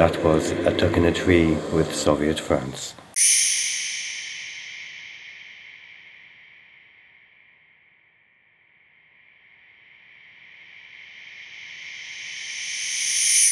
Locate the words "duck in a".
0.74-1.12